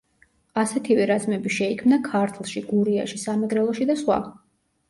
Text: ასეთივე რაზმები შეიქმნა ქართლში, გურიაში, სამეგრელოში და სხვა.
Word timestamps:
ასეთივე 0.61 1.05
რაზმები 1.11 1.51
შეიქმნა 1.57 1.99
ქართლში, 2.09 2.65
გურიაში, 2.73 3.23
სამეგრელოში 3.27 3.89
და 3.93 4.01
სხვა. 4.05 4.19